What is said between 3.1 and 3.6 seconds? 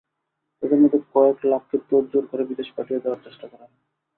চেষ্টা